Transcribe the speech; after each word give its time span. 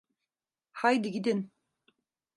Haydi 0.73 1.11
gidin! 1.11 1.51